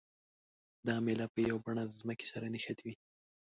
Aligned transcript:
دا 0.87 0.95
میله 1.05 1.25
په 1.33 1.39
یوه 1.49 1.61
بڼه 1.65 1.83
ځمکې 1.99 2.25
سره 2.31 2.45
نښتې 2.53 2.83
وي. 2.85 2.95